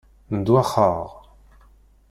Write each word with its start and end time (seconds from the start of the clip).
Ndewwaxeɣ. 0.37 1.07